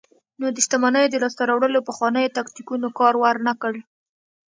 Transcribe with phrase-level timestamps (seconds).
[0.39, 3.73] نو د شتمنیو د لاسته راوړلو پخوانیو تاکتیکونو کار ورنکړ.